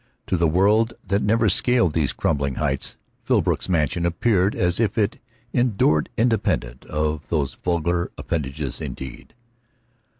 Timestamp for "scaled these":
1.47-2.11